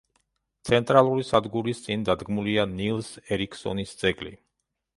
[0.69, 4.37] ცენტრალური სადგურის წინ დადგმულია ნილს ერიქსონის ძეგლი.